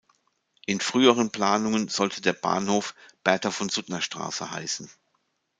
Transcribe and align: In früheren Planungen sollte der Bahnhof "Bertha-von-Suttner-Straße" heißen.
In 0.65 0.79
früheren 0.79 1.29
Planungen 1.29 1.87
sollte 1.87 2.21
der 2.23 2.33
Bahnhof 2.33 2.95
"Bertha-von-Suttner-Straße" 3.23 4.49
heißen. 4.49 4.89